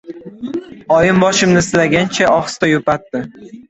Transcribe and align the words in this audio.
Oyim 0.95 1.21
boshimni 1.25 1.65
silagancha, 1.69 2.35
ohista 2.39 2.75
yupatdi. 2.75 3.29